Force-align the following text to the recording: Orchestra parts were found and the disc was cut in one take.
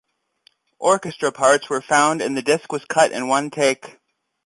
Orchestra 0.79 1.31
parts 1.31 1.69
were 1.69 1.79
found 1.79 2.23
and 2.23 2.35
the 2.35 2.41
disc 2.41 2.71
was 2.71 2.83
cut 2.85 3.11
in 3.11 3.27
one 3.27 3.51
take. 3.51 3.99